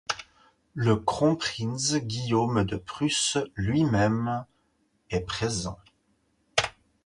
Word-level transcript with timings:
Le 0.73 0.95
Kronprinz 0.95 1.95
Guillaume 1.97 2.63
de 2.63 2.75
Prusse 2.75 3.37
lui-même 3.55 4.47
est 5.11 5.19
présent. 5.21 5.77